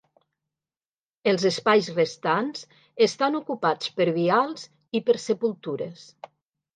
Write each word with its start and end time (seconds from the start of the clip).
Els 1.31 1.43
espais 1.49 1.89
restants 1.99 2.63
estan 3.07 3.37
ocupats 3.41 3.91
per 3.99 4.07
vials 4.15 4.65
i 5.01 5.03
per 5.11 5.17
sepultures. 5.25 6.07